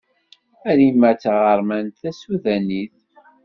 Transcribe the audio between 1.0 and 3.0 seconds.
d taɣerman tasudanit.